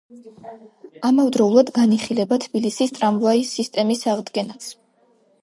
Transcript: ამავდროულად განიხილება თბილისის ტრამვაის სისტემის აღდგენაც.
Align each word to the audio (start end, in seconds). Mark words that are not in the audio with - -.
ამავდროულად 1.09 1.69
განიხილება 1.75 2.39
თბილისის 2.47 2.95
ტრამვაის 2.97 3.53
სისტემის 3.59 4.03
აღდგენაც. 4.17 4.73